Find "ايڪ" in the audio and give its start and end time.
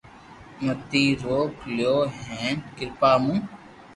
2.39-2.59